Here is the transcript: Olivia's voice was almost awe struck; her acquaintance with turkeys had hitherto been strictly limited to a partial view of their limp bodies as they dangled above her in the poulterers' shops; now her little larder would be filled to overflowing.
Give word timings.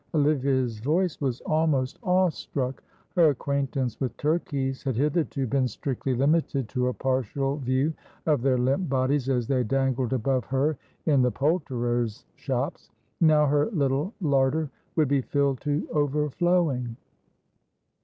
Olivia's 0.15 0.79
voice 0.79 1.21
was 1.21 1.41
almost 1.41 1.99
awe 2.01 2.29
struck; 2.29 2.81
her 3.15 3.29
acquaintance 3.29 3.99
with 3.99 4.17
turkeys 4.17 4.81
had 4.81 4.95
hitherto 4.95 5.45
been 5.45 5.67
strictly 5.67 6.15
limited 6.15 6.67
to 6.69 6.87
a 6.87 6.93
partial 6.95 7.57
view 7.57 7.93
of 8.25 8.41
their 8.41 8.57
limp 8.57 8.89
bodies 8.89 9.29
as 9.29 9.47
they 9.47 9.63
dangled 9.63 10.11
above 10.11 10.45
her 10.45 10.75
in 11.05 11.21
the 11.21 11.29
poulterers' 11.29 12.25
shops; 12.33 12.89
now 13.19 13.45
her 13.45 13.67
little 13.67 14.11
larder 14.21 14.71
would 14.95 15.07
be 15.07 15.21
filled 15.21 15.61
to 15.61 15.87
overflowing. 15.93 16.97